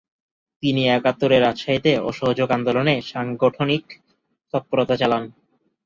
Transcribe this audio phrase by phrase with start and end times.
[0.63, 3.83] তিনি একাত্তরে রাজশাহীতে অসহযোগ আন্দোলনে সাংগঠনিক
[4.53, 5.23] তৎপরতা চালান।